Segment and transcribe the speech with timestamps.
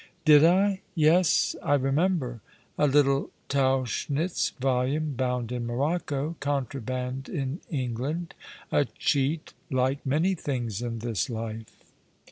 [0.25, 0.81] "Did I?
[0.95, 2.41] Yes, I remember—
[2.79, 8.33] a little Tauchnitz volume bound in morocco— contraband in England.
[8.71, 11.83] A cheat— like many things in this life."